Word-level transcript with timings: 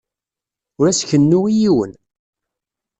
Ur 0.79 0.85
as-kennu 0.87 1.39
i 1.51 1.53
yiwen. 1.59 1.91